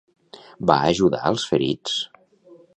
Va 0.71 0.77
ajudar 0.87 1.21
als 1.33 1.47
ferits? 1.53 2.01